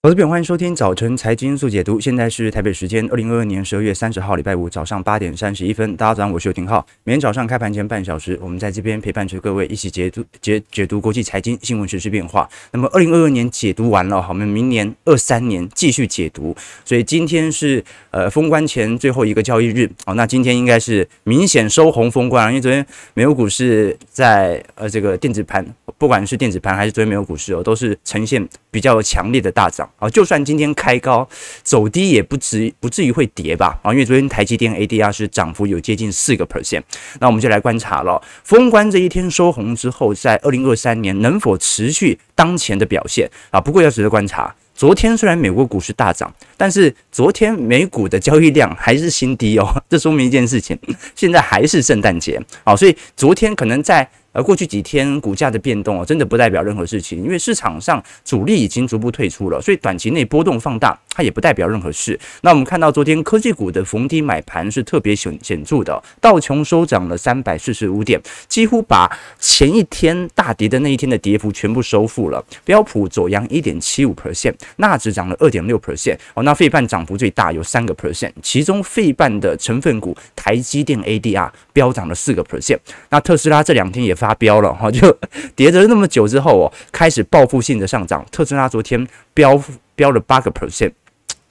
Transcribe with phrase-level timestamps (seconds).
[0.00, 1.98] 我是边，欢迎收听早晨财经速解读。
[1.98, 5.96] 现在是台北时间二零二二年十二月三十号礼拜五早上八点三十一分。
[5.96, 6.86] 大家早上，我是有廷浩。
[7.02, 12.48] 每天早上开盘前半小时，我们在这边陪伴着各位一起解读解解读国际财经新闻、时事变化。
[12.70, 16.54] 那么二零二二年解读完了，好，我们明年二三年继续解读。
[16.84, 25.66] 所以今天是呃封关前最后一个交易日，好，那今天应该是明显收红封关，因为昨天美国股市在呃这个电子盘，
[25.98, 29.87] 不管是电子盘还是昨天美国股市哦，都是呈现比较强烈的大涨。
[29.98, 31.28] 啊，就算今天开高
[31.62, 33.78] 走低，也不至不至于会跌吧？
[33.82, 36.82] 啊，因为昨天台积电 ADR 是涨幅有接近四个 percent。
[37.20, 43.60] 那我们就来观察了，封关这一天收红之后，在二零二三年能否持续当前的表现啊？
[43.60, 49.82] 不过要值得观察，昨天虽然美国股市大涨，但是昨天美股的交易量还是新低哦。
[49.88, 50.78] 这说明一件事情，
[51.14, 54.08] 现在还是圣诞节啊，所以昨天可能在。
[54.32, 62.18] 而过去几天股价的变动啊，真的不代表任何事情，因为市场上主力已经逐步退出了，所以短期内波动放大，它也不代表任何事。
[62.42, 72.44] 那我们看到昨天科技股的逢低买盘是特别显显著的，道琼收涨了三百四十五点，几乎把前一天大跌的那一天的跌幅全部收复了。
[72.64, 84.34] 标普走扬一点七五 percent，纳指涨了二点六 percent，哦，那费半涨幅最大有三个 percent，其中费半的成分股台积电 ADR 飙涨了四个 percent，那特斯拉这两天也发。
[84.38, 85.18] 飙了哈，就
[85.56, 88.24] 跌了那么久之后哦，开始报复性的上涨。
[88.30, 89.60] 特斯拉昨天飙
[89.96, 90.92] 飙了八个 percent。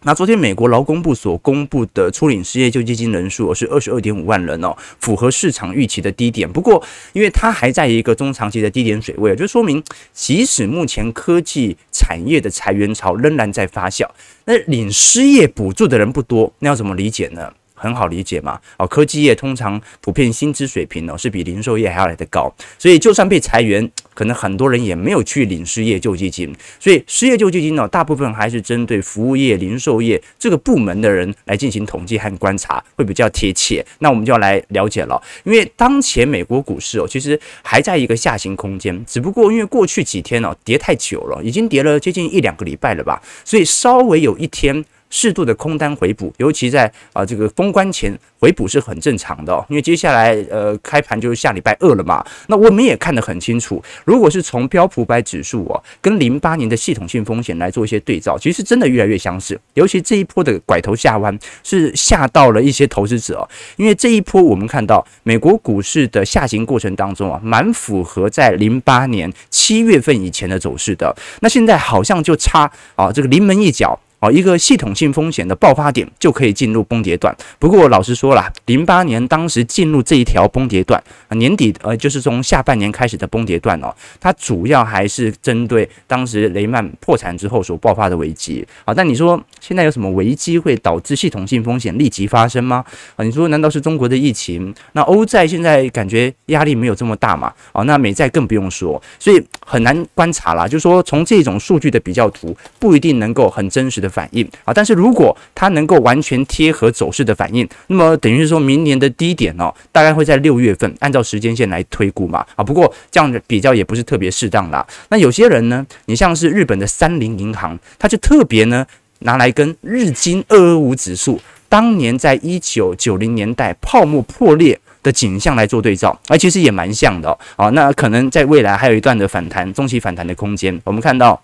[0.04, 6.50] 那昨天美国劳工部所公布的初领失业救济金人数是二十二点五万人哦，符合市场预期的低点。
[6.50, 14.08] 不过，因为它还在一个中长期的低点水位，就说明即使目前科技产业的裁员潮仍然在发酵，
[14.46, 17.52] 那领失业补助的人不多，那要怎么理解呢？
[17.78, 33.86] 很好理解嘛，哦，科技业通常普遍薪资水平哦是比零售业还要来得高，所以就算被裁员，可能很多人也没有去领失业救济金，所以失业救济金呢，大部分还是针对服务业、零售业这个部门的人来进行统计和观察，会比较贴切。
[34.00, 44.84] 那我们就要来了解了，因为当前美国股市哦，其实还在一个下行空间，只不过因为过去几天哦跌太久了，已经跌了接近一两个礼拜了吧，所以稍微有一天。
[45.10, 52.26] 适度的空单回补，尤其在啊这个封关前回补是很正常的哦，因为接下来呃开盘就是下礼拜二了嘛。
[52.48, 59.60] 那我们也看得很清楚，如果是从标普百指数哦跟零八年的系统性风险来做一些对照，其实真的越来越相似。
[59.74, 71.16] 尤其这一波的拐头下弯是吓到了一些投资者哦，因为这一波我们看到美国股市的下行过程当中啊，蛮符合在零八年七月份以前的走势的。
[71.40, 74.00] 那现在好像就差啊这个临门一脚。
[74.20, 77.36] 哦，一个系统性风险的爆发点就可以进入崩跌段。
[77.60, 88.68] 不过老实说了，零八年当时进入这一条崩跌段，年底呃就是从下半年开始的崩跌段哦，它主要还是针对当时雷曼破产之后所爆发的危机。
[88.86, 92.84] 啊，但你说现在有什么危机会导致系统性风险立即发生吗？
[93.18, 94.74] 啊，你说难道是中国的疫情？
[94.94, 97.54] 那欧债现在感觉压力没有这么大嘛？
[97.72, 100.68] 啊，那美债更不用说，所以很难观察啦。
[100.68, 104.07] 就是说从这种数据的比较图，不一定能够很真实的。
[104.10, 112.64] 反应啊，但是如果它能够完全贴合走势的反应，那么等于是说明年的低点哦，大概会在六月份，按照时间线来推估嘛啊。
[112.64, 114.86] 不过这样的比较也不是特别适当啦。
[115.10, 118.86] 那有些人呢，你像是日本的三菱银行，它就特别呢
[119.20, 127.72] 拿来跟日经二二五指数当年在一九九零年代泡沫破裂的景象来做对照，而其实也蛮像的哦。
[127.72, 130.80] 那可能在未来还有一段的反弹，中期反弹的空间。
[130.84, 131.42] 我们看到。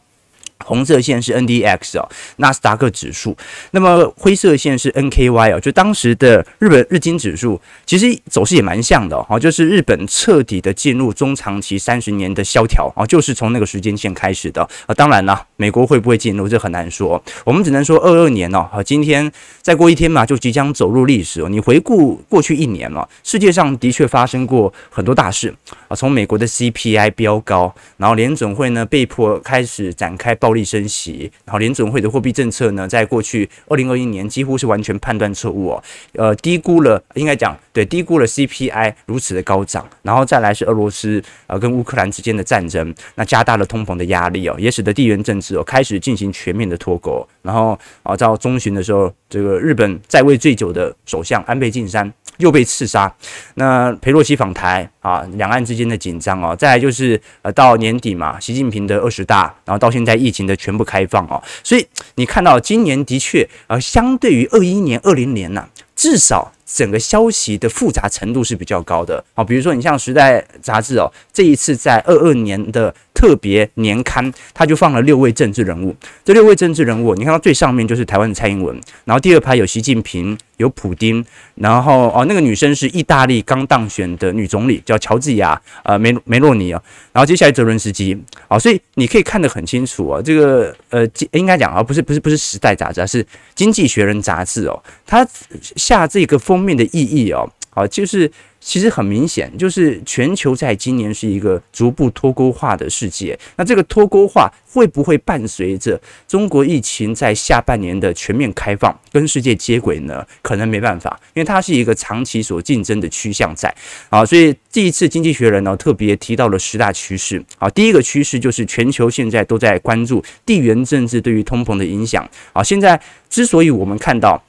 [0.66, 3.36] 红色线是 NDX 哦，纳斯达克指数。
[3.72, 14.94] 那么灰色线是 NKY 哦，就当时的日本日经指数，其实走势也蛮像的哦，就是日本彻底的进入中长期三十年的萧条啊，就是从那个时间线开始的啊。
[14.96, 17.22] 当然了，美国会不会进入，这很难说。
[17.46, 19.32] 我们只能说二二年哦，今天
[19.62, 21.50] 再过一天嘛，就即将走入历史哦。
[21.50, 25.54] 你回顾过去一年嘛，世界上的确发生过很多大事
[25.96, 53.12] 从美国的 CPI 飙高，然后联准会呢被迫开始展开暴力升息，然后联准会的货币政策呢，在过去二零二一年几乎是完全判断错误哦，呃，低估了，应该讲对，低估了 CPI 如此的高涨，然后再来是俄罗斯呃跟乌克兰之间的战争，那加大了通膨的压力哦，也使得地缘政治哦开始进行全面的脱钩，然后啊到中旬的时候，这个日本在位最久的首相安倍晋三又被刺杀，
[53.56, 60.44] 那裴洛西访台啊，两岸之间的紧张哦，再来就是呃到年底嘛，习近平的二十大，然后到现在疫情。
[60.44, 65.66] 的全部开放哦，所以你看到今年的确，呃，相对于二一年、二零年呐、
[65.96, 69.24] 至少整个消息的复杂程度是比较高的。
[69.36, 75.96] 好，比如说你像《时代》杂志哦，这一次在二二年的特别年刊，它就放了六位政治人物。
[76.26, 78.76] 这六位政治人物，你看到最上面就是台湾的蔡英文，
[79.06, 80.38] 然后第二排有习近平。
[80.58, 81.26] 有普丁，
[81.56, 86.82] 然后哦，那个女生是意大利刚当选的女总理，叫乔治亚呃梅梅洛尼啊。
[87.12, 88.16] 然后接下来泽伦斯基，
[88.48, 90.22] 好，所以你可以看得很清楚啊。
[90.24, 93.26] 这个呃，应该讲啊，不是不是不是时代杂志，是
[93.56, 94.82] 经济学人杂志哦。
[95.08, 95.28] 它
[95.76, 98.32] 下这个封面的意义哦，好，就是。
[98.66, 103.38] 其实很明显，就是全球在今年是一个逐步脱钩化的世界。
[103.58, 110.26] 那这个脱钩化会不会伴随着中国疫情在下半年的全面开放跟世界接轨呢？
[110.42, 113.76] 可能没办法，因为它是一个长期所竞争的趋向在
[114.10, 114.26] 啊。
[114.26, 117.70] 所以这一次经济学人呢特别提到了十大趋势啊。
[117.72, 122.64] 第一个趋势就是全球现在都在关注地缘政治对于通膨的影响啊。
[122.64, 122.98] 现在
[123.30, 124.42] 之所以我们看到。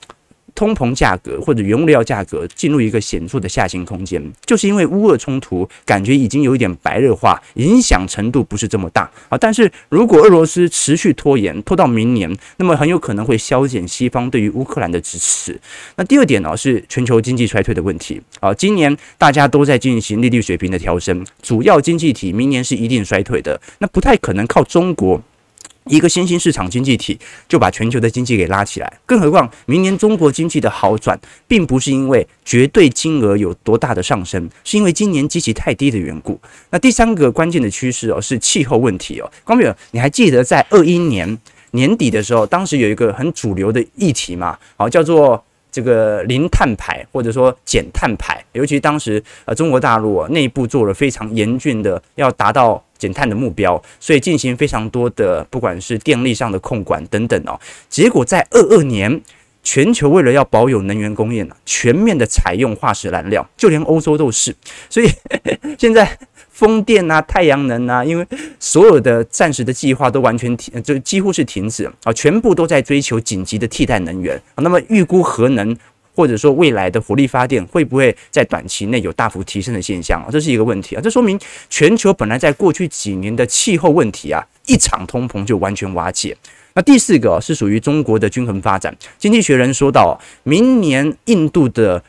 [0.55, 9.37] 通膨价格或者原物料价格进入一个显著的下行空间，就是因为乌俄冲突感觉已经有一点白热化，影响程度不是这么大啊。
[9.37, 15.61] 但是如果俄罗斯持续拖延，拖到明年，那么很有可能会削减西方对于乌克兰的支持。
[15.97, 18.55] 那第二点呢，是全球经济衰退的问题啊。
[18.55, 25.21] 今年大家都在进行利率水平的调升，主要经济体明年是一定衰退的，那不太可能靠中国。
[25.91, 36.41] 一个新兴市场经济体就把全球的经济给拉起来，更何况明年中国经济的好转，并不是因为绝对金额有多大的上升，是因为今年基期太低的缘故。
[36.71, 39.31] 那第三个关键的趋势哦，是气候问题哦。
[39.45, 41.39] 光洧，你还记得在二一年
[41.73, 44.59] 年底的时候，当时有一个很主流的议题嘛？
[44.77, 45.43] 好，叫做
[45.73, 52.84] 这个零碳排或者说减碳排，尤其当时呃中国大陆啊内部做了非常严峻的要达到。
[52.97, 57.59] 减碳的目标，所以进行非常多的，不管是电力上的控管等等哦。
[57.89, 59.21] 结果在二二年，
[59.63, 64.55] 全球为了要保有能源供应，全面的采用化石燃料，就连欧洲都是。
[64.89, 65.09] 所以
[65.79, 66.19] 现在
[66.51, 68.27] 风电啊、太阳能啊，因为
[68.61, 74.41] 所有的暂时的计划都完全停，就几乎是停止啊，全部都在追求紧急的替代能源。
[74.57, 75.77] 那么预估核能。
[76.15, 80.31] 或者说未来的火力发电会不会在短期内有大幅提升的现象啊？
[80.31, 81.01] 这是一个问题啊！
[81.03, 81.39] 这说明
[81.69, 86.37] 全球本来在过去几年的气候问题啊，一场通膨就完全瓦解。
[86.75, 88.97] 那第四个是属于中国的均衡发展。
[89.19, 92.03] 经济学人说到，明年印度的。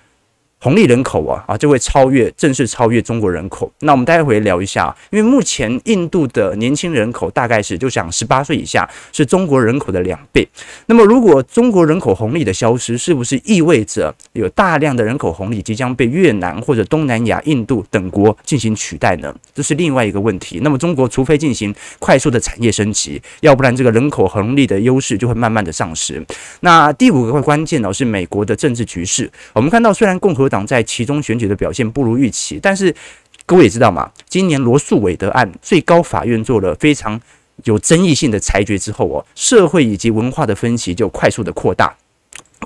[0.66, 3.72] 红利人口啊啊就会超越，正式超越中国人口。
[3.82, 10.48] 那我们待会聊一下，因为目前印度的年轻人口大概是就想十八岁以下，是中国人口的两倍。
[10.88, 19.32] 那么如果中国人口红利的消失，是不是意味着有大量的人口红利即将被越南或者东南亚、印度等国进行取代呢？
[19.54, 20.62] 这是另外一个问题。
[20.64, 26.26] 那么中国除非进行快速的产业升级，要不然这个人口红利的优势就会慢慢的丧失。
[26.62, 29.32] 那第五个关键呢是美国的政治局势。
[29.54, 32.94] 我们看到虽然共和党在其中选举的表现不如预期，但是
[33.48, 37.20] 各位也知道嘛，今年罗素韦德案，最高法院做了非常
[37.64, 41.96] 有争议性的裁决之后哦，社会以及文化的分歧就快速的扩大。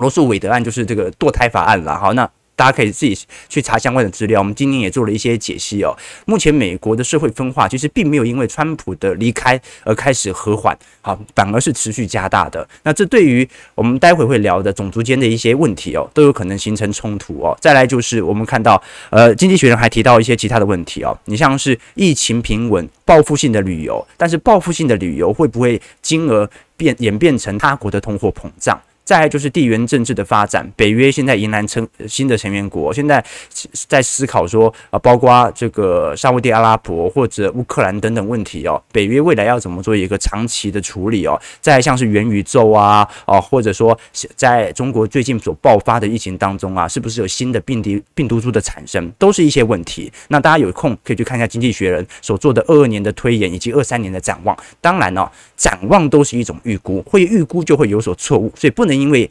[0.01, 2.29] 罗素韦德案就是这个堕胎法案了，好，那。
[2.59, 3.17] 大家可以自己
[3.47, 4.41] 去查相关的资料。
[4.41, 5.95] 我们今年也做了一些解析哦。
[6.25, 12.67] 目前美国的社会分化其实并没有因为川普的离开而开始和缓，好，反而是持续加大的。
[12.83, 17.57] 那这对于我们待会会聊的种族间的一些问题哦，都有可能形成冲突哦。
[17.61, 21.17] 再来就是我们看到，呃，经济学人还提到一些其他的问题哦。
[21.25, 28.77] 你像是疫情平稳、报复性的旅游，但是报复性的旅游会不会金额变演变成他国的通货膨胀？
[29.09, 33.25] 再就是地缘政治的发展，北约现在迎来成新的成员国，现在
[33.87, 41.41] 在思考说，啊，包括这个沙乌地阿拉伯或者乌克兰等等问题哦，北约未来要怎么做一个长期的处理哦？
[41.59, 43.97] 再像是元宇宙啊，哦，或者说
[44.35, 50.13] 在中国最近所爆发的疫情当中啊，是不是有新的病毒病毒株的产生，都是一些问题。
[50.27, 54.55] 那大家有空可以去看一下《经济学人》所做的二二年的推演以及二三年的展望。
[54.79, 58.98] 当然呢，展望都是一种预估，会预估就会有所错误，所以不能。
[58.99, 59.29] 因为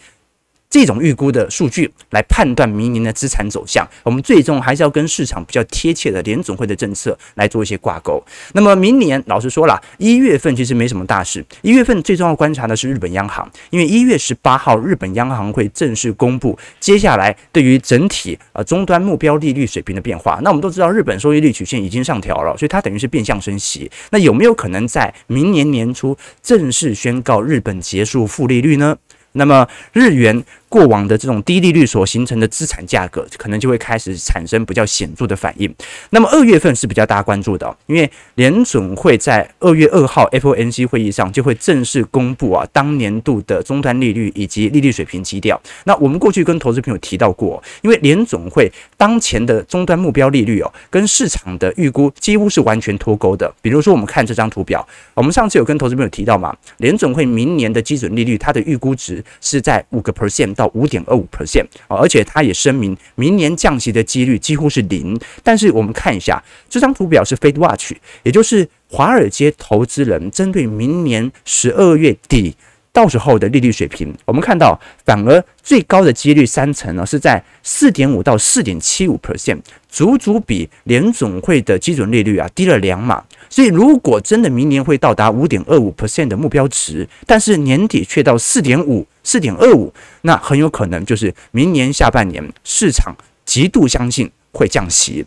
[0.70, 8.22] 这种预估的数据来判断明年的资产走向，我们最终还是要跟市场比较贴切的联总会的政策来做一些挂钩。
[8.52, 11.42] 那么明年，老实说了，一月份其实没什么大事。
[11.62, 20.38] 一月份最重要观察的是日本央行，因为一月十八号日本央行会正式公布接下来对于整体呃终端目标利率水平的变化。
[20.42, 23.90] 那我们都知道，日本收益率曲线已经上调了，所以它等于是变相升息。
[24.10, 28.94] 那有没有可能在明年年初正式宣告日本结束负利率呢？
[29.32, 35.72] 那么日元过往的这种低利率所形成的资产价格，可能就会开始产生比较显著的反应。
[36.10, 45.60] 那么二月份是比较大家关注的，因为联准会在二月二号 FOMC 会议上就会正式公布啊当年度的终端利率以及利率水平基调。
[45.84, 53.52] 那我们过去跟投资朋友提到过，因为联准会当前的终端目标利率哦，跟市场的预估几乎是完全脱钩的。
[53.62, 65.16] 比如说，我们看这张图表，我们上次有跟投资朋友提到嘛，联准会明年的基准利率它的预估值是在五个 percent 到五点二五 percent 啊，而且它也声明明年降息的几率几乎是零。
[65.44, 67.92] 但是我们看一下这张图表是 Fed Watch，
[68.24, 72.56] 也就是华尔街投资人针对明年十二月底。
[72.98, 83.22] 到时候的利率水平，我们看到反而最高的几率三成呢，是在四点五到四点七五 percent，足足比联总会的基准利率啊低了两码。
[83.48, 93.14] 所以如果真的明年会到达五点二五 percent 的目标值，但是年底却到四点五、四点二五，那很有可能就是明年下半年市场
[93.44, 95.24] 极度相信会降息。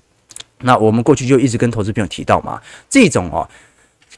[0.64, 3.48] 那我们过去就一直跟投资朋友提到嘛，这种哦。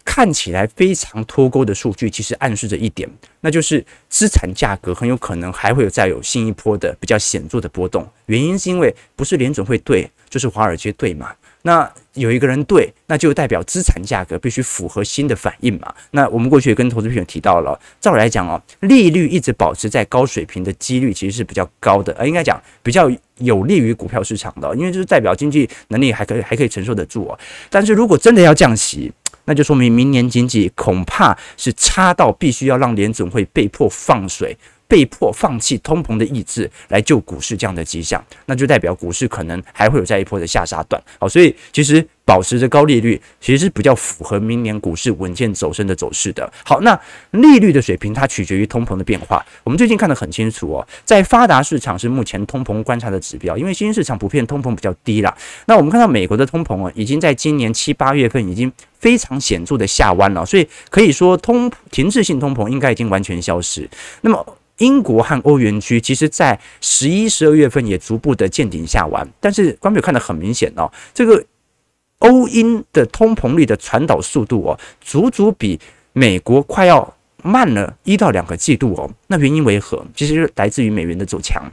[0.06, 3.10] 看起来非常脱钩的数据，其实暗示着一点，
[3.42, 8.08] 那就是资产价格很有可能还会有再有新一波的比较显著的波动。
[8.28, 11.34] 原因是因为不是联准会对，就是华尔街对嘛。
[11.66, 15.96] 那有一个人对，那就代表资产价格必须符合新的反应嘛。
[16.12, 27.40] 那我们过去也跟投资朋友提到了，照理来讲哦，利率一直保持在高水平的几率其实是比较高的，呃，应该讲比较有利于股票市场的，因为就是代表经济能力还可以还可以承受得住哦。
[27.70, 29.10] 但是如果真的要降息，
[29.46, 34.58] 那就说明明年经济恐怕是差到必须要让联准会被迫放水。
[34.88, 41.02] 被迫放弃通膨的意志来救股市这样的迹象，那就代表股市可能还会有再一波的下杀段。
[41.20, 46.52] 好，所以其实保持着高利率，其实是比较符合明年股市稳健走升的走势的。
[46.64, 46.98] 好，那
[47.32, 49.44] 利率的水平它取决于通膨的变化。
[49.64, 55.36] 我们最近看得很清楚哦，在发达市场是目前通膨观察的指标，因为新兴市场普遍通膨比较低啦。
[55.66, 63.90] 那我们看到美国的通膨啊，已经在今年七八月份已经非常显著的下弯了，所以可以说通停滞性通膨应该已经完全消失。
[64.22, 64.46] 那么
[64.78, 71.44] 英国和欧元区其实，在十一、十二月份也逐步的见顶下完，但是观众看得很明显哦，这个
[72.20, 75.80] 欧英的通膨率的传导速度哦，足足比
[76.14, 79.10] 美国快要慢了一到两个季度哦。
[79.28, 80.04] 那原因为何？
[80.16, 81.64] 其实来自于美元的走强。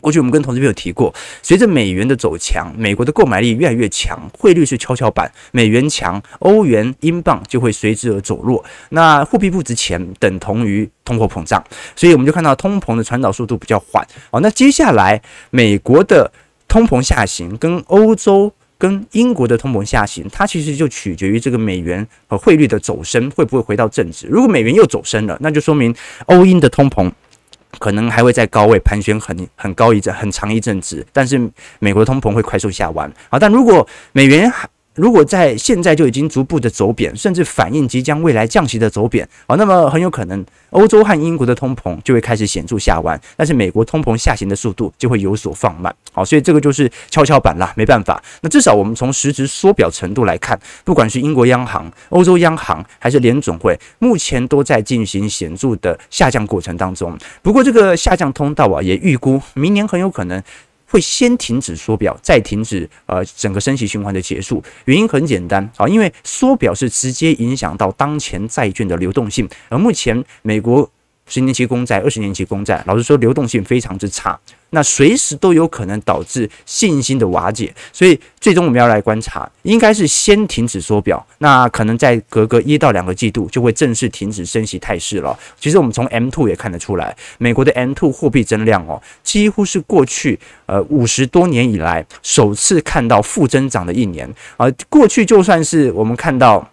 [0.00, 8.64] 过去我们跟投资朋友提过，随着美元的走强，美国的购买力越来越强，汇率是跷跷板，美元强，欧元、英镑就会随之而走弱。
[8.90, 11.62] 那货币不值钱，等同于通货膨胀，
[11.94, 14.06] 所以我们就看到通膨的传导速度比较缓。
[14.30, 16.30] 好，那接下来美国的
[16.66, 24.26] 通膨下行，跟欧洲、跟英国的通膨下行，它其实就取决于这个美元和汇率的走升会不会回到正值。
[24.28, 25.94] 如果美元又走升了，那就说明
[26.26, 27.10] 欧英的通膨。
[27.78, 31.40] 可能还会在高位盘旋很很高一阵很长一阵子，但是
[31.78, 33.38] 美国的通膨会快速下弯啊。
[33.38, 45.94] 但如果美元还如果在现在就已经逐步的走贬，甚至反映即将未来降息的走贬啊，那么很有可能欧洲和英国的通膨就会开始显著下弯，但是美国通膨下行的速度就会有所放慢。
[46.12, 48.20] 好，所以这个就是跷跷板啦，没办法。
[48.42, 57.16] 那至少我们从实质缩表程度来看，不管是英国央行、欧洲央行还是联准会，目前都在进行显著的下降过程当中。
[57.42, 60.42] 不过这个下降通道啊，也预估明年很有可能。
[60.90, 64.62] 会先停止缩表，再停止呃整个升息循环的结束。
[64.86, 70.90] 原因很简单啊，因为缩表是直接影响到当前债券的流动性，而目前美国
[71.30, 74.38] 十年期公债、二十年期公债，老实说流动性非常之差。
[74.72, 85.36] 那随时都有可能导致信心的瓦解，所以最终我们要来观察，应该是先停止缩表，那可能在隔个一到两个季度就会正式停止升息态势了。
[85.58, 94.70] 其实我们从 M2 也看得出来，美国的 M2 货币增量哦，几乎是过去呃五十多年以来首次看到负增长的一年啊。
[94.88, 96.68] 过去就算是我们看到。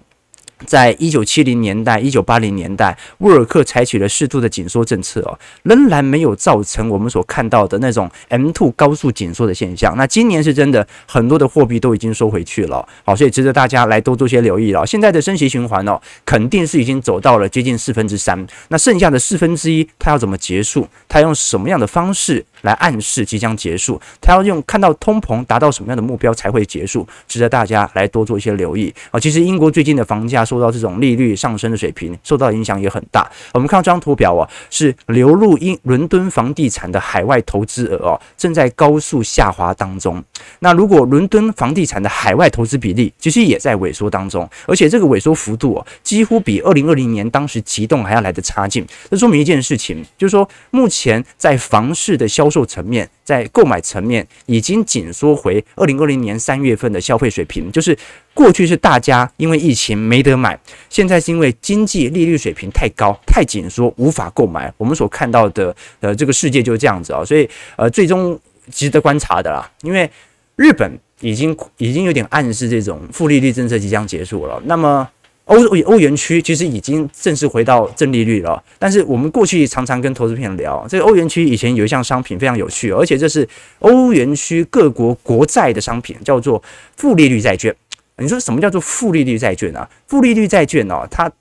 [0.66, 9.96] 在一九七零年代、一九八零年代，沃尔克采取了适度的紧缩政策哦，仍然没有造成我们所看到的那种 M2 高速紧缩的现象。
[9.96, 14.86] 那今年是真的，很多的货币都已经收回去了，好，所以值得大家来多做些留意了。
[14.86, 20.88] 现在的升息循环哦，肯定是已经走到了接近四分之三，那剩下的四分之一，它要怎么结束？
[21.08, 22.46] 它用什么样的方式？
[22.68, 29.18] 来暗示即将结束，他要用看到通膨达到什么样的目标才会结束，值得大家来多做一些留意啊。
[29.18, 33.26] 其实英国最近的房价受到这种利率上升的水平受到影响也很大。
[33.54, 40.22] 我们看到这张图表啊，是流入英伦敦房地产的海外投资额哦，正在高速下滑当中。
[40.60, 48.86] 那如果伦敦房地产的海外投资比例其实也在萎缩当中，而且这个萎缩幅度哦，几乎比二零二零年当时急冻还要来得差劲。
[49.10, 57.98] 这说明一件事情，就是说目前在房市的销售层面，在购买层面已经紧缩回二零二零年三月份的消费水平，就是
[58.34, 60.60] 过去是大家因为疫情没得买，
[60.90, 64.74] 现在是因为经济利率水平太高、太紧缩，无法购买。
[64.78, 68.40] 我们所看到的呃这个世界就是这样子啊，所以呃最终
[68.72, 70.10] 值得观察的啦，因为
[70.56, 75.08] 日本已经已经有点暗示这种负利率政策即将结束了，那么。
[75.48, 83.48] 欧欧元区其实已经正式回到正利率了，但是我们过去常常跟投资朋友聊，这个欧元区以前有一项商品非常有趣，而且这是
[83.80, 86.62] 欧元区各国国债的商品，叫做
[86.98, 87.74] 负利率债券。
[88.18, 89.88] 你说什么叫做负利率债券啊？
[90.08, 91.08] 负利率债券呢？
[91.10, 91.32] 它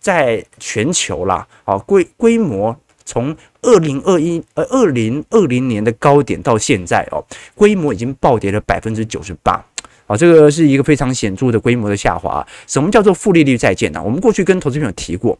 [0.00, 9.64] 在全球啦，啊规规模从二零二一呃二零二零年的高点到现在哦，规模已经暴跌了百分之九十八。
[10.10, 12.44] 啊，这个是一个非常显著的规模的下滑。
[12.66, 14.02] 什么叫做负利率债券呢？
[14.04, 15.38] 我们过去跟投资朋友提过，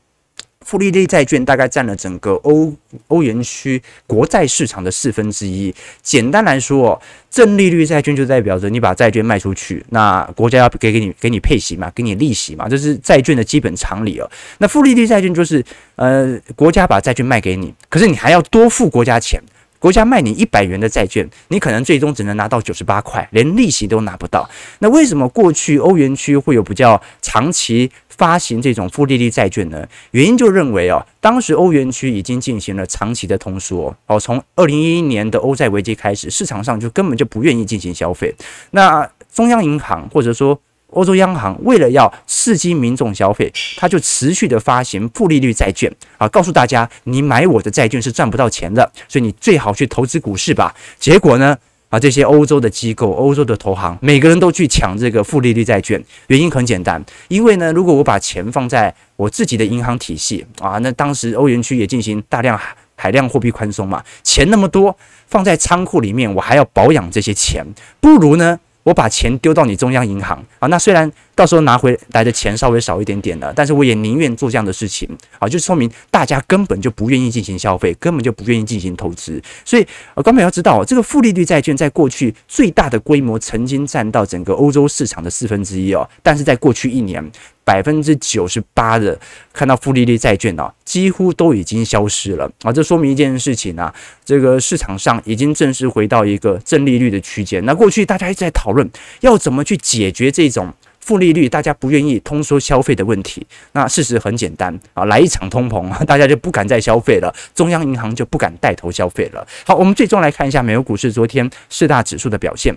[0.65, 2.73] 负利率债券大概占了整个欧
[3.09, 5.75] 欧元区国债市场的四分之一。
[6.03, 14.31] 简单来说，正利率债券就代表着你把债券卖出去，那国家要给给你给你配息嘛，给你利息嘛，这是债券的基本常理哦。
[14.59, 15.65] 那负利率债券就是
[15.97, 19.43] 呃，国家把债券卖给你，可是你还要多付国家钱。
[19.81, 24.49] 国家卖你一百元的债券，你可能最终只能拿到九十八块，连利息都拿不到。
[24.79, 29.85] 那为什么过去欧元区会有比较长期发行这种负利率债券呢？
[30.11, 38.35] 原因就认为哦，当时欧元区已经进行了长期的通缩哦，从二零一一年的欧债危机开始，市场上就根本就不愿意进行消费。
[38.73, 40.61] 那中央银行或者说
[40.93, 50.75] 欧洲央行为了要刺激民众消费，他就持续的发行负利率债券啊，告诉大家你买我的债券是赚不到钱的，所以你最好去投资股市吧。
[50.99, 51.57] 结果呢
[51.89, 56.01] 啊，这些欧洲的机构、欧洲的投行，每个人都去抢这个负利率债券。
[56.29, 62.59] 原因很简单，因为呢，如果我把钱放在我自己的银行体系啊，那当时欧元区也进行大量
[62.95, 67.67] 海量货币宽松嘛，钱那么多放在仓库里面，我还要保养这些钱，
[68.01, 75.09] 不如呢，我把钱丢到你中央银行啊，那虽然到时候拿回来的钱稍微少一点点了，但是我也宁愿做这样的事情
[75.39, 79.41] 啊，就说明大家根本就不愿意进行消费，根本就不愿意进行投资。
[79.65, 87.23] 所以，呃，刚才要知道，这个负利率债券在过去最大的规模曾经占到整个欧洲市场的四分之一哦，但是在过去一年，
[87.71, 89.17] 百分之九十八的
[89.53, 92.73] 看到负利率债券啊，几乎都已经消失了啊！
[92.73, 97.65] 这说明一件事情啊，这个市场上已经正式回到一个正利率的区间。
[97.65, 103.47] 那过去大家一直在讨论要怎么去解决这种负利率，大家不愿意通缩消费的问题。
[103.71, 109.47] 那事实很简单啊，来一场通膨， 大家就不敢再消费了，中央银行就不敢带头消费了。
[109.65, 112.77] 好，我们最终来看一下美国股市昨天四大指数的表现。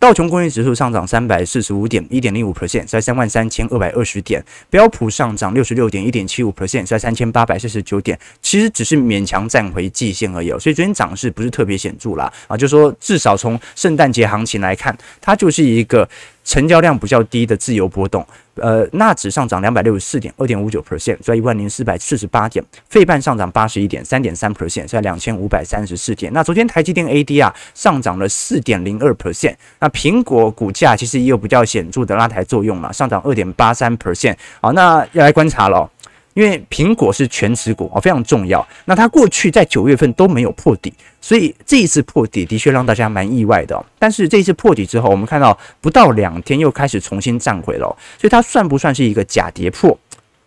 [0.00, 4.42] 道琼工业指数上涨三百四十五点一点零五 percent，在三万三千二百二十点。
[4.70, 8.16] 标普上涨六十六点一点七五 percent，在三千八百四十九点。
[8.40, 12.32] 其实只是勉强站回季线而已，所以昨天涨势不是特别显著啦。
[12.46, 16.08] 啊，就说至少从圣诞节行情来看，它就是一个。
[16.48, 26.32] 成交量比较低的自由波动，呃，纳指上涨两百六十四点，二点五九 percent，在一万零四百四十八点；费半上涨八十一点，三点三 percent，在两千五百三十四点。
[26.32, 34.34] 那昨天台积电 ADR 上涨了四点零二 percent，那苹果股价其实也有比较显著的拉抬作用嘛，上涨二点八三 percent。
[34.62, 35.90] 好，那要来观察了。
[36.34, 38.66] 因为苹果是全持股啊，非常重要。
[38.84, 43.84] 那它过去在九月份都没有破底，所以这一次破底的确让大家蛮意外的。
[43.98, 47.86] 但是这一次破底之后，我们看到不到两天又开始重新站回了，
[48.18, 49.98] 所以它算不算是一个假跌破？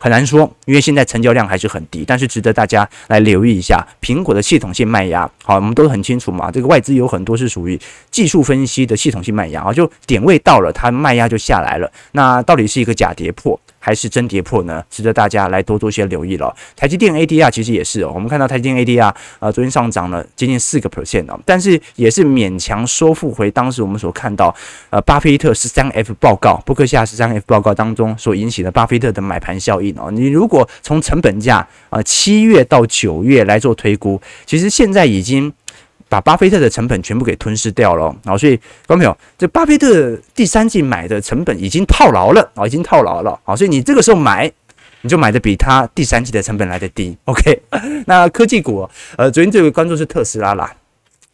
[0.04, 2.04] 很难说，因为现在成交量还是很低。
[2.08, 5.30] 但是值得大家来留意一下苹果的系统性卖压。
[5.44, 11.91] 好，我们都很清楚嘛，这个外资有很多是属于技术分析的系统性卖压啊，就点位到了，它卖压就下来了。
[12.13, 13.60] 那到底是一个假跌破？
[13.82, 14.82] 还是真跌破呢？
[14.89, 16.56] 值得大家来多做些留意了。
[16.76, 24.56] 台积电 ADR 其实也是哦，我们看到台积电 ADR 呃昨天上涨了接近四个 percent 哦，但是也是勉强收复回当时我们所看到
[24.91, 30.12] 呃巴菲特十三 F 报告，波克夏十三 F 报告当中所引起的巴菲特的买盘效应哦。
[30.12, 35.52] 你如果从成本价啊七月到九月来做推估，其实现在已经。
[36.12, 44.52] 把巴菲特的成本全部给吞噬掉了，然后所以，观众朋友，这巴菲特第三季买的成本已经套牢了啊，已经套牢了啊，所以你这个时候买，
[45.04, 47.17] 你就买的比它第三季的成本来的低。
[47.24, 47.62] OK，
[48.08, 50.69] 那科技股，呃，昨天最为关注是特斯拉啦。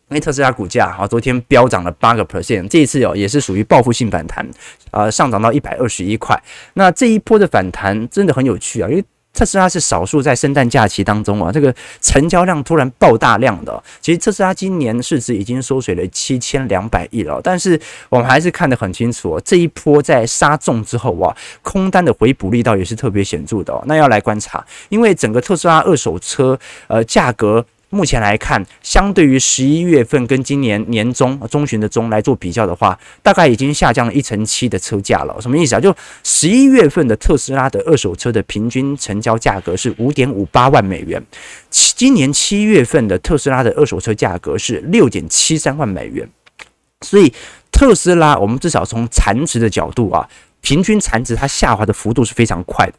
[0.09, 4.47] 因为特斯拉股价啊，昨天飙涨了八个 percent，这一次哦也是属于报复性反弹，
[4.91, 6.39] 呃，上涨到一百二十一块。
[6.75, 9.03] 那这一波的反弹真的很有趣啊，因为
[9.37, 11.71] 特斯拉是少数在圣诞假期当中啊，这个
[12.01, 13.83] 成交量突然爆大量的。
[14.01, 23.83] 其实特斯拉今年市值已经缩水了七千两百亿了，但是我们还是看得很清楚，这一波在杀中之后啊，空单的回补力道也是特别显著的哦。
[23.85, 27.63] 那要来观察，因为整个特斯拉二手车呃价格。
[27.89, 35.39] 目前来看，相对于十一月份跟今年年中中旬的中来做比较的话，大概已经下降了一成七的车价了。
[35.39, 35.79] 什么意思啊？
[35.79, 41.25] 就十一月份的特斯拉的二手车的平均成交价格是五点五八万美元，
[41.69, 46.29] 今年七月份的特斯拉的二手车价格是六点七三万美元。
[47.01, 47.31] 所以
[47.71, 50.27] 特斯拉，我们至少从残值的角度啊，
[50.59, 52.93] 平均残值它下滑的幅度是非常快的。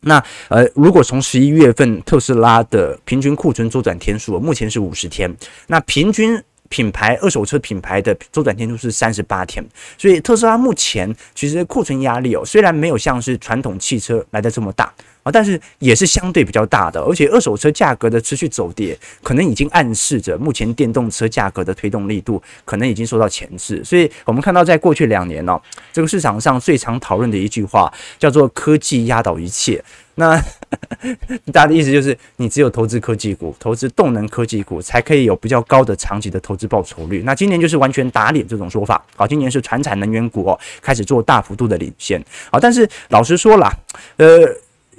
[0.00, 5.34] 那呃，如果从十一月份特斯拉的平均库存周转天数，目前是五十天，
[5.66, 9.62] 那平均品牌二手车品牌的周转天数是三十八天，
[9.98, 14.90] 所以特斯拉目前其实库存压力哦，虽然没有像是传统汽车来的这么大。
[15.22, 23.84] 啊，但是也是相对比较大的，而且二手车价格的持续走跌，可能已经暗示着目前电动车价格的推动力度可能已经受到钳制。
[23.84, 25.60] 所以，我们看到在过去两年呢、
[25.92, 29.84] 这个市场上最常讨论的一句话叫做“科技压倒一切”。
[30.20, 30.40] 那
[31.50, 37.22] 大家的意思就是，你只有投资科技股，投资动能科技股，才可以有比较高的长期的投资报酬率。
[37.24, 39.02] 那今年就是完全打脸这种说法。
[39.16, 42.22] 好，今年是传产能源股哦，开始做大幅度的领先。
[42.52, 43.74] 好，但是老实说啦，
[44.18, 44.46] 呃。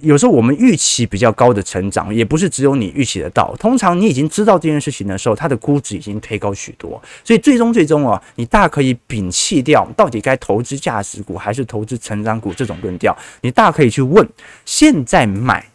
[0.01, 3.55] 有时候我们预期比较高的成长，也不是只有你预期得到。
[3.59, 7.01] 通常你已经知道这件事情的时候，它的估值已经推高许多。
[7.23, 14.27] 所以最终最终啊，你大可以摒弃掉到底该投资价值股还是投资成长股这种论调，你大可以去问：
[14.65, 15.65] 现在买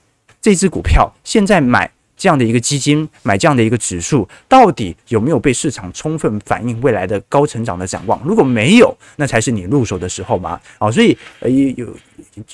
[0.41, 1.91] 这只股票，现在买。
[2.19, 8.19] 这样的一个基金买这样的一个指数，到底有没有被市场充分反映未来的高成长的展望？
[8.25, 10.59] 如果没有，那才是你入手的时候嘛。
[10.79, 11.87] 好，所以呃有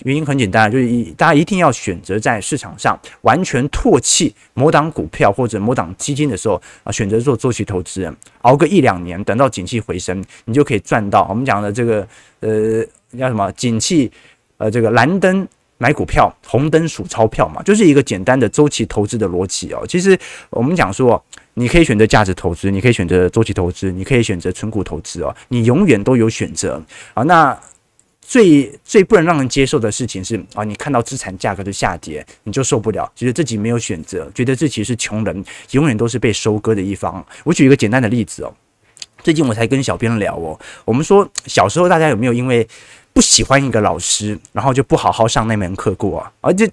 [0.05, 12.07] 原因很简单，就是一大家一定要选择在市场上完全唾弃某档股票或者某档基金的时候啊，选择做周期投资人，熬个一两年，等到景气回升，你就可以赚到我们讲的这个
[12.41, 12.85] 呃
[13.19, 14.11] 叫什么景气
[14.59, 15.47] 呃这个蓝灯。
[15.79, 19.85] 买股票，红灯数钞票嘛，就是一个简单的周期投资的逻辑哦。
[19.89, 20.17] 其实
[20.51, 21.21] 我们讲说，
[21.55, 25.35] 你可以选择价值投资，你可以选择周期投资，你可以选择存股投资哦。
[25.49, 26.81] 你永远都有选择
[27.15, 27.25] 啊。
[27.25, 27.59] 那
[28.33, 37.23] 最最不能让人接受的事情是啊，你看到资产价格的下跌，你就受不了，觉得自己没有选择，觉得自己是穷人，永远都是被收割的一方。
[37.45, 38.55] 我举一个简单的例子哦，
[39.23, 42.67] 最近我才跟小编聊哦，我们说小时候大家有没有因为
[43.13, 46.67] 不喜欢一个老师，然后就不好好上那门课过啊，而且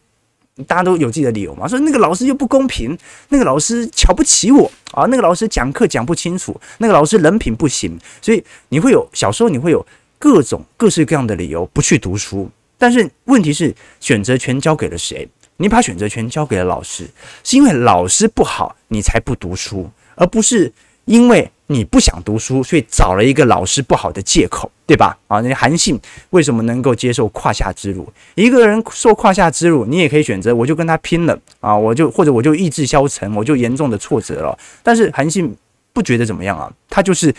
[0.66, 9.86] 大家都有自己的理由嘛，说那个老师又不公平，那个老师瞧不起我啊，那个老师讲课讲不清楚，那个老师人品不行，所以你会有小时候你会有
[10.20, 12.48] 各种各式各样的理由不去读书。
[12.78, 15.28] 但是问题是，选择权交给了谁？
[15.58, 17.10] 你把选择权交给了老师，
[17.44, 20.72] 是因为老师不好，你才不读书，而不是
[21.06, 21.50] 因为。
[21.72, 25.16] 你不想读书，所以找了一个老师不好的借口，对吧？
[25.28, 26.00] 啊，那韩信
[26.32, 28.12] 为什么能够接受胯下之辱？
[28.34, 34.58] 一个人受胯下之辱，你也可以选择，我就跟他拼了啊，我就或者我就意志消沉，我就严重的挫折了。
[34.82, 35.56] 但是韩信
[35.94, 37.32] 不觉得怎么样啊，他就是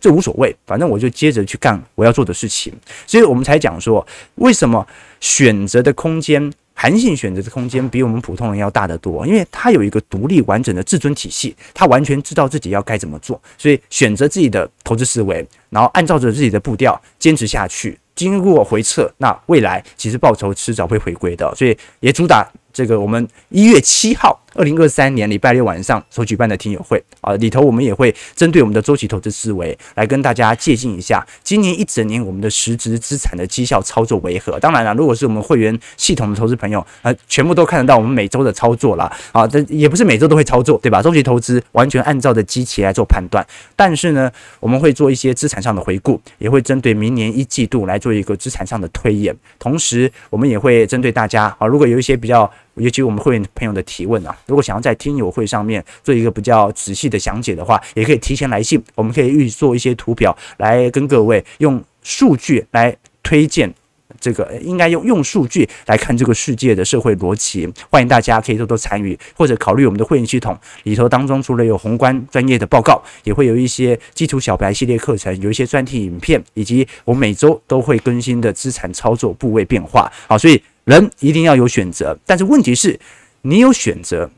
[0.00, 2.72] 这无所谓，反正我就接着去干我要做的事情。
[3.06, 4.06] 所以我们才讲说，
[4.36, 4.86] 为什么
[5.20, 6.52] 选择的空间。
[6.78, 15.36] 韩信选择的空间比我们普通人要大得多，因为他有一个独立完整的自尊体系，他完全知道自己要该怎么做，所以选择自己的投资思维，
[15.70, 22.46] 然后按照着自己的步调坚持下去，经过回撤，那未来其实报酬迟早会回归的，所以也主打。
[22.76, 34.60] 这个我们一月七号，二零二三年礼拜六晚上所举办的听友会啊，里头我们也会针对我们的周期投资思维来跟大家借鉴一下，今年一整年我们的实质资产的绩效操作为何？
[34.60, 41.00] 当然了，如果是我们会员系统的投资朋友，呃，全部都看得到我们每周的操作了啊，这也不是每周都会操作，对吧？
[41.00, 43.42] 周期投资完全按照的基期来做判断，
[43.74, 52.52] 但是呢，我们会做一些资产上的回顾，也会针对明年一季度来做一个资产上的推演，同时我们也会针对大家啊，如果有一些比较。
[52.76, 63.72] 尤其我们会员朋友的提问啊，如果想要在听友会上面做一个比较仔细的详解的话，也可以提前来信，我们可以预做一些图表来跟各位用数据来推荐
[64.20, 67.66] 这个，应该用用数据来看这个世界的社会逻辑。
[67.90, 80.12] 欢迎大家可以多多参与，或者考虑我们的会员系统里头当中，除了有宏观专业的报告，也会有一些基础小白系列课程，有一些专题影片，以及我们每周都会更新的资产操作部位变化。
[80.28, 80.62] 好，所以。
[80.86, 83.00] 人一定要有选择，但是问题是，
[83.42, 84.30] 你有选择，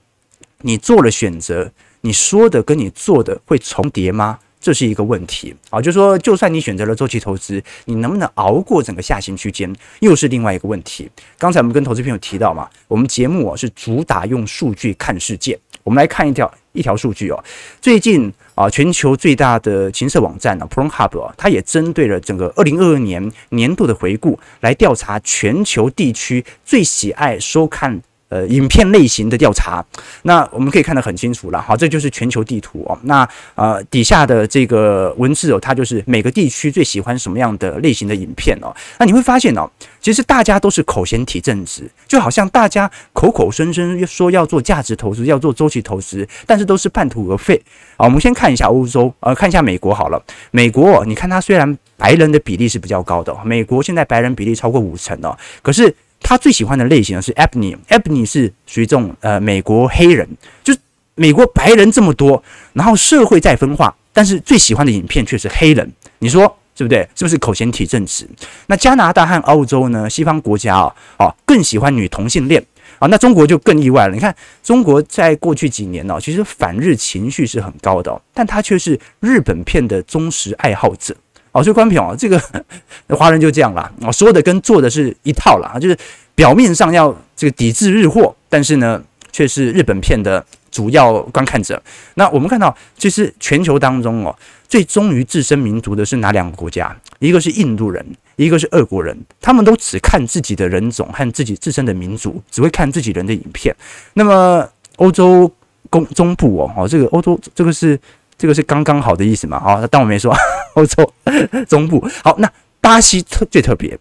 [0.63, 4.39] 你做了选择，你说的跟你做的会重叠吗？
[4.59, 11.11] 这是一个问题啊，就说，就算你选择了周期投资，你能不能熬过整个下行区间，又是另外一个问题。
[11.37, 15.59] 刚才我们跟投资朋友提到嘛，我们节目啊是主打用数据看世界。
[15.85, 17.45] 我们来看一条一条数据哦，
[17.81, 28.01] 最近啊，全球最大的情色网站呢，Pornhub 啊，它也针对了整个二零二二年年度的回顾，来调查全球地区最喜爱收看。
[28.29, 29.83] 呃，影片类型的调查，
[30.23, 32.99] 那我们可以看得很清楚了，好，这就是全球地图哦。
[33.05, 38.69] 那呃，底下的这个文字哦，它就是每个地区最喜欢什么样的类型的影片哦。
[38.99, 39.67] 那你会发现哦，
[40.01, 47.59] 其实大家都是口嫌体正直，就好像大家口口声声说要做价值投资，要做周期投资，但是都是半途而废
[47.97, 48.05] 啊。
[48.05, 50.23] 我们先看一下欧洲，呃，看一下美国好了。
[50.51, 55.95] 美国，你看它虽然白人的比例是比较高的，美国现在白人比例超过五成哦，可是。
[56.21, 60.29] 他最喜欢的类型是 Ebony，Ebony 是属于这种呃美国黑人，
[60.63, 60.75] 就
[61.15, 66.43] 美国白人这么多，然后社会在分化，但是最喜欢的影片却是黑人，你说
[66.77, 67.09] 是不对？
[67.15, 68.29] 是不是口嫌体正直？
[68.67, 70.09] 那加拿大和澳洲呢？
[70.09, 72.65] 西方国家啊，哦更喜欢女同性恋
[72.99, 74.15] 啊，那中国就更意外了。
[74.15, 81.17] 你看中国在过去几年呢、其实反日情绪是很高的、但他却是日本片的忠实爱好者。
[81.59, 82.41] 哦，所以观众啊，这个
[83.17, 85.97] 华人就这样啦，哦，说的跟做的是一套啦，就是
[86.35, 91.83] 表面上要这个抵制日货，但是呢，却是日本片的主要观看者。
[92.15, 94.35] 那我们看到，其实全球当中哦，
[94.69, 96.97] 最忠于自身民族的是哪两个国家？
[97.19, 103.75] 一个是印度人，一个是俄国人，他们都只看自己的人种和自己自身的民族，只会看自己人的影片。
[104.15, 105.51] 那么欧洲
[105.91, 107.99] 中中部哦，哦，这个欧洲这个是。
[108.41, 109.59] 这个是刚刚好的意思嘛？
[109.59, 110.33] 好，当我没说。
[110.75, 111.13] 欧洲
[111.69, 112.51] 中部好，那
[112.81, 113.99] 巴西特最特别，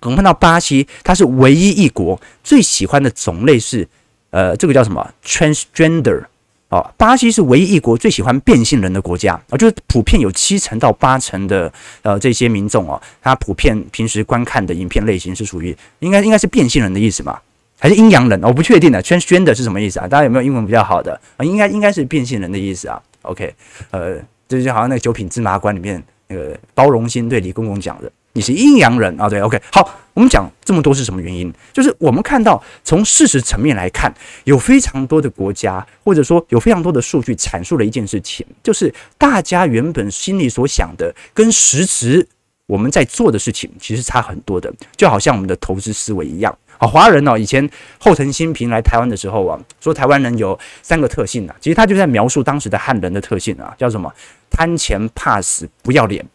[0.00, 3.86] 我们看到巴西，它是唯一一国最喜欢的种类是，
[4.30, 6.24] 呃，这个叫什么？transgender。
[6.68, 17.38] 哦，巴西是唯一一国最喜欢变性人的国家啊，就是普遍有七成到八成的呃这些民众哦，他普遍平时观看的影片类型是属于应该应该是变性人的意思嘛？
[17.78, 18.40] 还是阴阳人？
[18.42, 20.08] 我不确定的，transgender 是什么意思啊？
[20.08, 21.44] 大家有没有英文比较好的啊？
[21.44, 22.98] 应该应该是变性人的意思啊。
[23.20, 23.54] OK，
[23.90, 24.16] 呃，
[24.52, 29.28] 这就好像那个九品芝麻官里面那个包荣兴对李公公讲的，你是阴阳人啊。
[29.28, 31.50] 对，OK，好，我们讲这么多是什么原因？
[31.72, 34.12] 就是我们看到从事实层面来看，
[34.44, 42.28] 有非常多的国家，或者说有非常多的数据阐述了一件事情，就是大家原本心里所想的跟实质
[42.66, 46.56] 我们在做的事情其实差很多的，就好像我们的投资思维一样。
[46.82, 54.12] 啊，华人哦，以前后藤新平来台湾的时候啊，说台湾人有三个特性啊，其实他就在描述当时的汉人的特性啊，叫什么？
[54.50, 56.26] 贪钱、怕死、不要脸。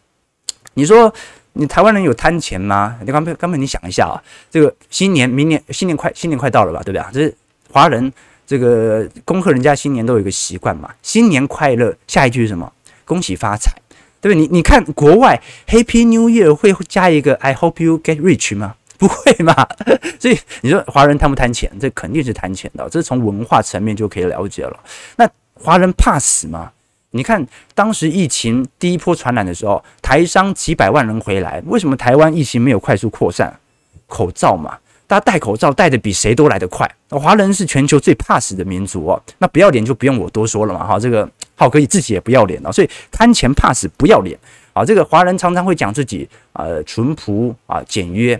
[0.72, 1.12] 你说
[1.52, 2.96] 你台湾人有贪钱吗？
[3.00, 4.16] 你刚刚刚刚你想一下啊，
[4.50, 7.10] 这个新年、明年、新年快新年快到了吧，对不对啊？
[7.12, 7.34] 这是
[7.70, 8.10] 华人
[8.46, 12.72] 这个恭贺人家新年都有一个习惯嘛，新年快乐，下一句是什么？
[13.04, 13.70] 恭喜发财，
[14.22, 14.40] 对不对？
[14.40, 18.76] 你你看国外 Happy New Year 会加一个 I hope you get rich 吗？
[19.00, 19.54] 不会嘛？
[20.18, 21.70] 所以你说华人贪不贪钱？
[21.80, 24.76] 这肯定是贪钱的，这是从文化层面就可以了解了。
[25.16, 26.72] 那华人怕死吗？
[27.10, 33.58] 你看当时疫情第一波传染的时候，台商几百万人回来，为什么台湾疫情没有快速扩散？
[34.08, 36.90] 口罩嘛，大家戴口罩戴得比谁都来得快。
[37.10, 40.86] 华人是全球最怕死的民族哦，那不要脸就不用我多说了嘛。
[40.86, 44.38] 哈，这个浩哥自己也不要脸了，所以贪钱怕死不要脸
[44.72, 44.84] 啊。
[44.84, 48.38] 这个华人常常会讲自己呃淳朴啊简约。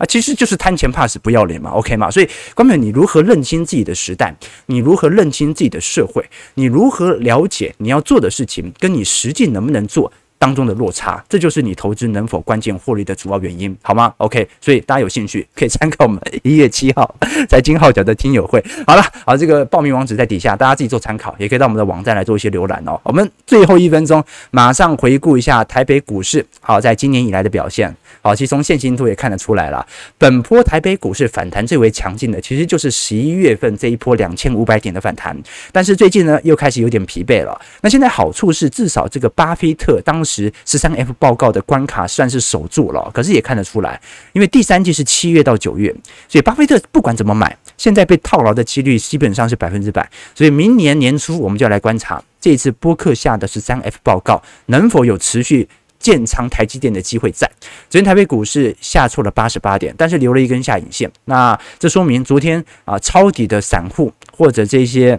[0.00, 2.10] 啊，其实就是贪钱怕死不要脸嘛，OK 嘛？
[2.10, 4.34] 所以，关键你如何认清自己的时代，
[4.64, 10.10] 你如何认清自己的社会，你如何了解你要做的事情，跟你实际能不能做。
[10.40, 17.14] 当中的落差，这就是你投资能否关键获利的主要原因，好吗？OK，所以大家有兴趣可以参考我们一月七号
[17.46, 18.64] 财经号角的听友会。
[18.86, 22.98] 好了，好，这个报名网址在底下，大家自己做参考，也可以到我们的网站来做一些浏览哦。
[23.02, 27.94] 我们最后一分钟，马上回顾一下台北股市，好，在今年以来的表现。
[28.22, 35.36] 好，其实从线形图也看得出来了，本波台北股市反弹最为强劲的，其实就是十一月份这一波两千五百点的反弹。
[35.70, 37.60] 但是最近呢，又开始有点疲惫了。
[37.82, 40.29] 那现在好处是，至少这个巴菲特当时。
[40.30, 44.00] 十十三 F 报告的关卡算是守住了，可是也看得出来，
[44.32, 45.94] 因为第三季是七月到九月，
[46.28, 50.08] 所以巴菲特不管怎么买，现在被套牢的几率基本上是百分之百。
[50.34, 57.50] 所以明年年初我们就要来观察这一次播客下的十三 F 报告能否有持续建仓台积电的机会在。
[57.88, 65.18] 昨天台北股市下挫了八十八点，但是留了一根下影线，那这说明昨天啊抄底的散户或者这些。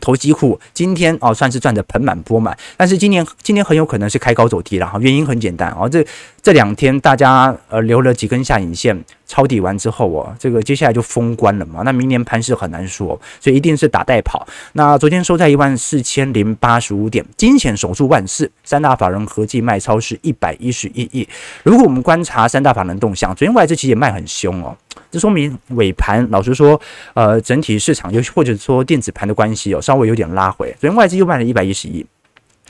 [0.00, 6.04] 投机户今天哦算是赚得盆满钵满，但是今年今年很有可能是开高走低了哈，原因很简单哦，这
[6.42, 11.82] 这两天大家呃留了几根下影线抄底完之后哦，这个接下来就封关了嘛。
[11.84, 14.46] 那明年盘势很难说，所以一定是打带跑。
[14.72, 21.28] 那昨天收在一万四千零八十五点，惊险守住万四，三大法人合计卖超是一百一十一亿。
[21.62, 24.76] 如果我们观察三大法人动向，昨天外资其实也卖很凶哦，
[25.10, 26.80] 这说明尾盘老实说，
[27.14, 30.74] 呃，整体市场又或者说电子盘的关系哦，稍微有点拉回。
[30.80, 32.04] 昨天外资又卖了一百一十亿。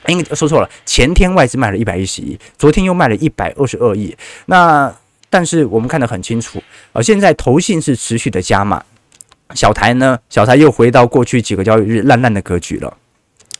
[0.07, 4.15] 应该说错了，前天外资卖了一百一十亿，昨天又卖了一百二十二亿。
[4.45, 4.93] 那
[5.29, 6.61] 但是我们看得很清楚，
[6.93, 8.83] 呃，现在投信是持续的加码，
[9.53, 12.97] 小台呢，小台又回到过去几个交易日烂烂的格局了。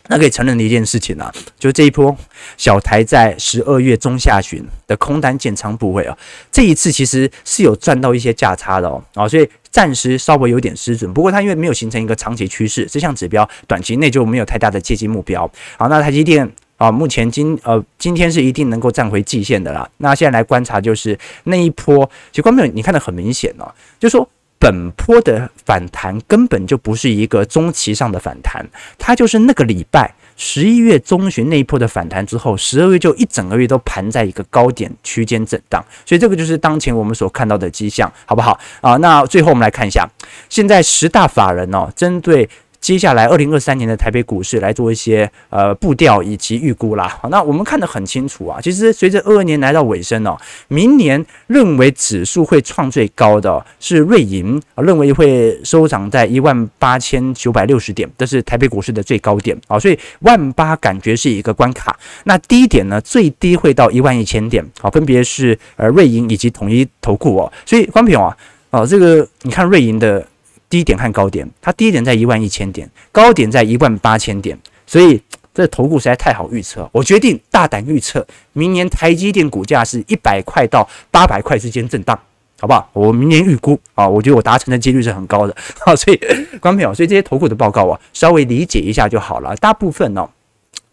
[0.08, 2.16] 那可以承认的一件事情啊，就是这一波
[2.58, 6.18] 小台在十二月中下旬的空单建仓部位啊，
[6.52, 9.50] 这一次其实是有赚到一些价差的哦，啊，所以。
[9.72, 15.50] 暂时稍微有点失准，不过它因为没有形成一个长期趋势，这项指标短期内就没有太大的借机目标。
[15.78, 19.90] 好，那台积电啊，目前今呃今天是一定能够站回季线的啦。
[20.00, 24.28] 那现在来观察，就是那一波，其实观众朋友你看得很明显哦，就说
[24.62, 28.63] 本波的反弹根本就不是一个中期上的反弹，
[29.00, 30.13] 它就是那个礼拜。
[30.38, 38.95] 十一月中旬那一波的反弹之后，十二月就一整个月都盘在一个高点区间震荡，所以这个就是当前我们所看到的迹象，好不好啊？
[38.97, 40.08] 那最后我们来看一下，
[40.47, 42.47] 现在十大法人哦，针对。
[42.82, 47.08] 接下来，二零二三年的台北股市来做一些呃步调以及预估啦。
[47.22, 48.60] 好，那我们看得很清楚啊。
[48.60, 50.36] 其实随着二二年来到尾声哦，
[50.67, 59.78] 明年认为指数会创最高的是瑞银啊，认为会收涨在一万八千九百六十点，这是台北股市的最高点啊。
[59.78, 61.96] 所以万八感觉是一个关卡。
[62.24, 67.54] 那低点呢，最低会到一万一千点啊，分别是呃瑞银以及统一投顾哦。
[67.63, 68.36] 所以关平啊，
[68.72, 70.28] 啊这个你看瑞银的。
[70.72, 74.58] 低点和高点，它低点在一万一千点，高点在一万八千点，
[74.88, 75.22] 所以
[75.54, 76.90] 这投顾实在太好预测。
[76.94, 82.18] 我决定大胆预测，明年台积电股价是一百块到八百块之间震荡，
[82.60, 82.90] 好不好？
[82.94, 85.54] 我明年预估啊，我觉得我达成的几率是很高的。
[85.86, 86.18] 好，所以
[86.62, 89.54] 观众朋友，所以这些投顾的报告啊，稍微理解一下就好了。
[89.58, 90.30] 大部分呢、哦。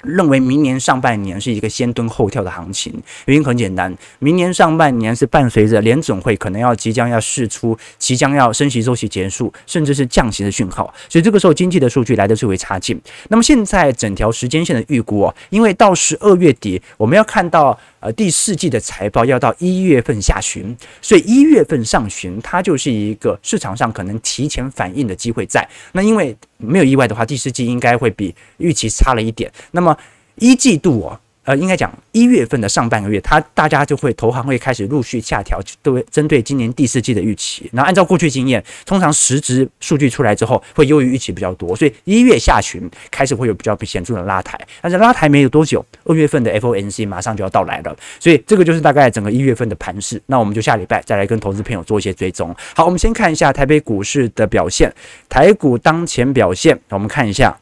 [0.05, 2.93] 认为明年上半年是一个先蹲后跳的行情，
[3.27, 13.01] 原因很简单，明年上半年是伴随着联总会可能要即将要试出即将要升息周期结束，甚至是降息的讯号，所以这个时候经济的数据来的最为差劲。
[13.29, 17.79] 那么现在整条时间线的预估哦，因为到十二月底我们要看到。
[18.01, 25.69] 呃，第四季的财报要到一月份下旬，所以一月份上旬它就是一个市场上可能提前反应的机会在。
[25.93, 29.53] 那因为没有意外的话，第四季应该会比预期差了一点。
[29.73, 29.97] 那么
[30.37, 31.21] 一季度哦。
[31.49, 37.71] 呃，应该讲一月份的上半个月，它大家就会投行会开始陆续下调，对针对今年第四季的预期。
[37.73, 44.61] 那按照过去经验，通常实质数据出来之后，会优于预期比较多，所以一月下旬开始会有比较显著的拉抬。
[44.83, 50.21] 但是拉抬没有多久，二月份的 FOMC 马上就要到来了，所以这个就是大概整个一月份的盘势。
[50.27, 52.55] 那我们就下礼拜再来跟投资朋友做一些追踪。
[52.77, 54.93] 好，我们先看一下台北股市的表现，
[55.31, 57.59] 台股当前表现，我们看一下。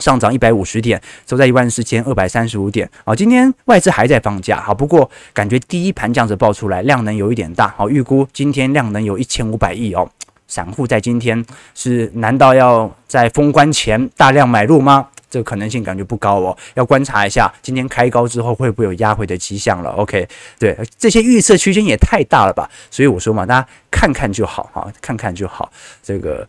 [0.00, 2.90] 上涨一百五十点，收在一万四千二百三十五点。
[3.04, 10.10] 好，今天外资还在放假，好，不过感觉第一盘这样子爆出来，量能有一点大，好，预估今天量能有一千五百亿哦。
[10.48, 15.06] 散户在今天是难道要在封关前大量买入吗？
[15.30, 19.90] 这个可能性感觉不高哦，要观察一下今天开高之后会不会有压回的迹象了。
[19.90, 20.26] OK，
[20.58, 25.70] 对，这些预测区间也太大了吧，所以我说嘛，大家看看就好哈，看看就好。
[26.02, 26.44] 这个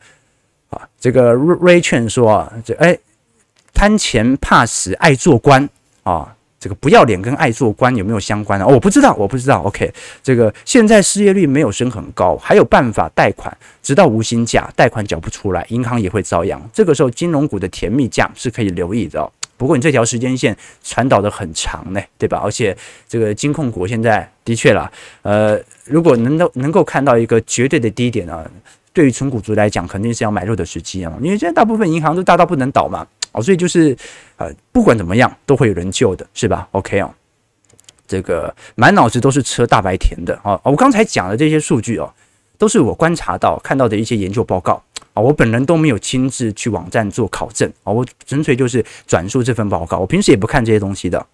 [0.71, 2.97] 啊，这个瑞券说啊，这哎。
[3.73, 5.67] 贪钱怕死爱做官
[6.03, 8.67] 啊，这个不要脸跟爱做官有没有相关啊？
[8.67, 9.61] 我不知道，我不知道。
[9.63, 16.61] OK，这个现在失业率没有升很高，还有办法贷款，直到无薪假，贷款缴不出来，银行也会遭殃。
[16.71, 19.31] 这个时候金融股的甜蜜价是可以留意的。
[19.57, 22.39] 不过你这条时间线传导的很长呢，对吧？
[22.43, 22.75] 而且
[23.07, 28.43] 这个金控股现在的确啦，呃，如果能够能够看到一个绝对的低点啊，
[28.91, 33.07] 对于存股族来讲，肯定是要买入的时机啊，因为现在大部分银行都大到不能倒嘛。
[33.31, 33.95] 哦，所以就是，
[34.37, 37.13] 呃，不管怎么样，都会有人救的，是吧？OK 哦，
[38.07, 40.59] 这个满脑子都是车大白甜的哦。
[40.63, 42.13] 我刚才讲的这些数据哦，
[42.57, 49.99] 都是我观察到看到的一些研究报告啊，我本人都没有亲自去网站做考证啊，我纯粹就是转述这份报告。
[49.99, 51.25] 我平时也不看这些东西的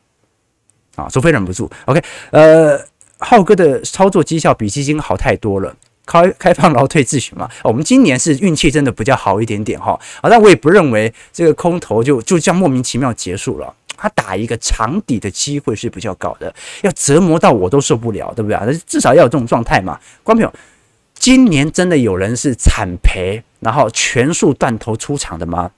[0.95, 1.69] 啊，除非忍不住。
[1.85, 2.79] OK，呃，
[3.17, 5.75] 浩哥的操作绩效比基金好太多了。
[6.07, 9.91] 开开放劳退自选嘛，我们今年是运气真的比较好一点点哈，
[10.21, 18.79] 啊，但我也不认为这个空头就就这样莫名其妙结束了，他打一个长底的机会是比较高的，要折磨到我都受不了，对不对？
[18.87, 19.99] 至少要有这种状态嘛。
[20.23, 20.53] 观众朋友，
[21.13, 25.69] 今年真的有人是惨赔，然后全数断头出场的吗？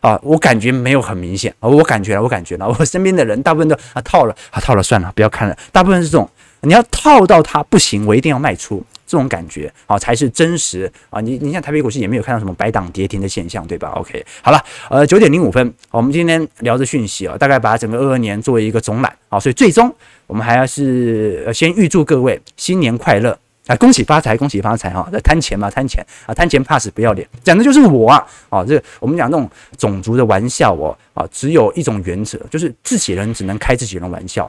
[0.00, 6.28] 啊，我感觉没有很明显啊，我感觉了，我感觉了， 我身边的人大部分都啊套了啊套了算了，不要看了，大部分是这种。
[6.62, 8.84] 你要套到它不行，我一定要卖出。
[9.10, 11.20] 这种感觉啊，才是真实啊！
[11.20, 19.92] 你你像台北股市也没有看到什么白档跌停的现象，对吧？OK，好了，呃，九点零五分，我们今天聊的讯息啊，大概把整个二二年作为一个总览啊，所以最终
[20.28, 23.36] 我们还要是先预祝各位新年快乐
[23.66, 25.10] 啊，恭喜发财，恭喜发财哈！
[25.24, 28.24] 贪钱嘛，贪钱啊，贪钱怕死不要脸，讲的就是我啊！
[28.48, 34.48] 啊，这我们讲那种种族的玩笑哦啊，只有一种原则，就是自己人只能开自己人玩笑，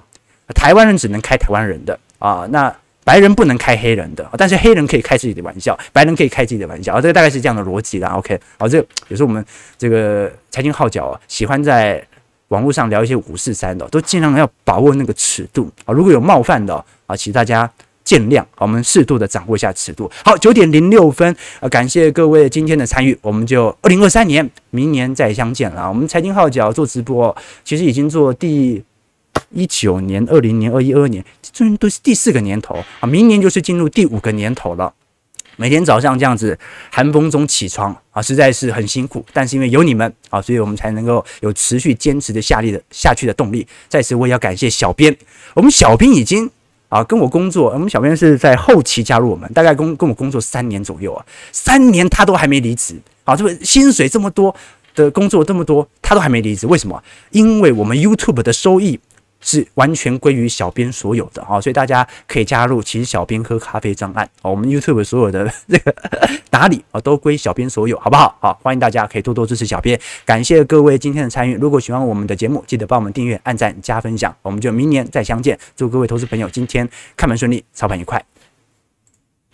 [0.53, 2.71] 台湾人只能开台湾人的啊，那。
[3.03, 8.09] 白人不能开黑人的，但是黑人可以开自己的玩笑，白人可以开自己的玩笑，啊，这个大概是这样的逻辑啦。
[8.09, 9.43] OK，好，这个有时候我们
[9.77, 12.05] 这个财经号角啊，喜欢在
[12.49, 15.93] 网络上聊一些五四三的，都尽量要把握那个尺度啊。
[15.93, 16.75] 如果有冒犯的
[17.07, 17.69] 啊，请大家
[18.03, 20.09] 见谅，我们适度的掌握一下尺度。
[20.23, 25.89] 好，九点零六分，啊，感谢各位今天的参与，我们就二零二三年明年再相见了。
[25.89, 28.83] 我们财经号角做直播，其实已经做第。
[29.51, 33.07] 一九年、二零年、二一、二二年，这都是第四个年头啊！
[33.07, 34.93] 明年就是进入第五个年头了。
[35.57, 36.57] 每天早上这样子
[36.89, 39.23] 寒风中起床啊，实在是很辛苦。
[39.33, 43.67] 但是因为有你们啊，所以我们才能够有持续坚持的下力的下去的动力。
[43.89, 45.15] 在此，我也要感谢小编。
[45.53, 46.49] 我们小编已经
[46.87, 54.55] 啊跟我工作，我们小编是在后期加入我们，大概跟跟我工作三年左右啊，三年他都还没离职啊，这个薪水这么多
[54.95, 56.65] 的工作这么多，他都还没离职。
[56.65, 57.03] 为什么？
[57.31, 58.99] 因为我们 YouTube 的收益。
[59.41, 65.93] 是完全归于小编所有的啊，所以大家可以加入，其实小编喝咖啡障碍啊，我们 YouTube 所有的 这个
[66.49, 68.37] 打理啊，都归小编所有，好不好？
[68.39, 71.55] 好，欢迎大家可以多多支持小编，感谢各位今天的参与。
[71.55, 75.57] 如果喜欢我们的节目，记得帮我们订阅、按赞、加分享，我们就明年再相见。
[75.75, 76.87] 祝各位投资朋友今天
[77.17, 78.23] 开门顺利，操盘愉快。